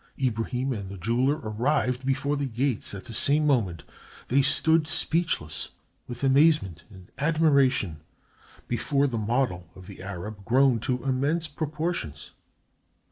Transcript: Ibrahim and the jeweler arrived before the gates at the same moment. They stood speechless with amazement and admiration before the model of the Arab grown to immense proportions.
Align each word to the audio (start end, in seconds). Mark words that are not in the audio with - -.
Ibrahim 0.19 0.73
and 0.73 0.89
the 0.89 0.97
jeweler 0.97 1.39
arrived 1.43 2.07
before 2.07 2.35
the 2.35 2.47
gates 2.47 2.95
at 2.95 3.03
the 3.05 3.13
same 3.13 3.45
moment. 3.45 3.83
They 4.29 4.41
stood 4.41 4.87
speechless 4.87 5.69
with 6.07 6.23
amazement 6.23 6.85
and 6.89 7.11
admiration 7.19 8.01
before 8.67 9.05
the 9.05 9.19
model 9.19 9.69
of 9.75 9.85
the 9.85 10.01
Arab 10.01 10.43
grown 10.43 10.79
to 10.89 11.03
immense 11.03 11.47
proportions. 11.47 12.31